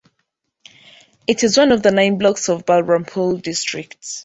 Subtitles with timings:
[1.27, 4.03] It is one of the nine blocks of Balrampur district.